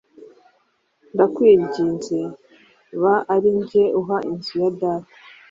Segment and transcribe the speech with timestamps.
[1.13, 2.19] Ndakwinginze
[3.01, 5.13] ba ari njye uha inzu ya data.